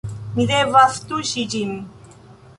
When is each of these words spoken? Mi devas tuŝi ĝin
Mi 0.37 0.45
devas 0.51 0.97
tuŝi 1.11 1.45
ĝin 1.53 1.77